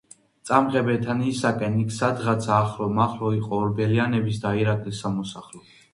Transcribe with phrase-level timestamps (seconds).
[0.49, 5.63] "წამყე ბეთანიისაკენ იქ სადღაცა ახლო მახლო იყო ორბელიანების და ირაკლის სამოსახლო"